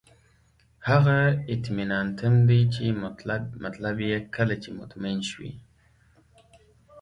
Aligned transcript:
هغه 0.89 1.17
اطماننتم 1.53 2.33
دی 2.49 2.61
چې 2.73 2.83
مطلب 3.65 3.95
یې 4.09 4.17
کله 4.35 4.55
چې 4.63 4.69
مطمئن 4.79 5.19
شوئ. 5.29 5.53